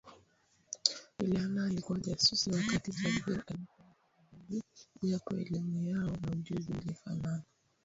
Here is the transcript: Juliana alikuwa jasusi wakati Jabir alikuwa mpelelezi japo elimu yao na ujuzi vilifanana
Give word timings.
Juliana 1.19 1.65
alikuwa 1.65 1.99
jasusi 1.99 2.51
wakati 2.51 2.91
Jabir 2.91 3.11
alikuwa 3.27 3.37
mpelelezi 4.31 4.85
japo 5.01 5.35
elimu 5.35 5.81
yao 5.81 6.09
na 6.21 6.31
ujuzi 6.31 6.73
vilifanana 6.73 7.41